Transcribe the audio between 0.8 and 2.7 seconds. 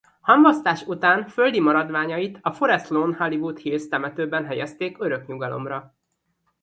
után földi maradványait a